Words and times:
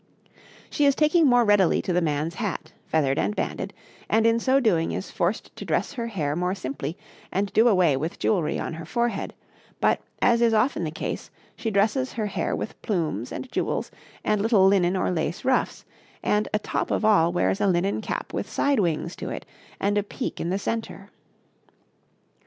She 0.71 0.85
is 0.85 0.95
taking 0.95 1.27
more 1.27 1.45
readily 1.45 1.79
to 1.83 1.93
the 1.93 2.01
man's 2.01 2.33
hat, 2.33 2.73
feathered 2.87 3.19
and 3.19 3.35
banded, 3.35 3.71
and 4.09 4.25
in 4.25 4.39
so 4.39 4.59
doing 4.59 4.91
is 4.93 5.11
forced 5.11 5.55
to 5.55 5.63
dress 5.63 5.93
her 5.93 6.07
hair 6.07 6.35
more 6.35 6.55
simply 6.55 6.97
and 7.31 7.53
do 7.53 7.67
away 7.67 7.95
with 7.95 8.17
jewellery 8.17 8.57
on 8.57 8.73
her 8.73 8.85
forehead; 8.87 9.35
but, 9.79 10.01
as 10.19 10.41
is 10.41 10.55
often 10.55 10.85
the 10.85 10.89
case, 10.89 11.29
she 11.55 11.69
dresses 11.69 12.13
her 12.13 12.25
hair 12.25 12.55
with 12.55 12.81
plumes 12.81 13.31
and 13.31 13.51
jewels 13.51 13.91
and 14.23 14.41
little 14.41 14.65
linen 14.65 14.95
or 14.97 15.11
lace 15.11 15.45
ruffs, 15.45 15.85
and 16.23 16.47
atop 16.51 16.89
of 16.89 17.05
all 17.05 17.31
wears 17.31 17.61
a 17.61 17.67
linen 17.67 18.01
cap 18.01 18.33
with 18.33 18.49
side 18.49 18.79
wings 18.79 19.15
to 19.17 19.29
it 19.29 19.45
and 19.79 19.99
a 19.99 20.03
peak 20.03 20.41
in 20.41 20.49
the 20.49 20.57
centre. 20.57 21.11